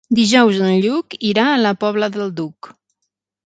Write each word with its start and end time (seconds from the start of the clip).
Dijous 0.19 0.61
en 0.67 0.71
Lluc 0.85 1.17
irà 1.33 1.45
a 1.51 1.61
la 1.67 1.75
Pobla 1.87 2.11
del 2.19 2.35
Duc. 2.43 2.75